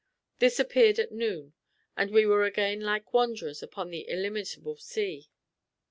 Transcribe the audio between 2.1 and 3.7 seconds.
were again like wanderers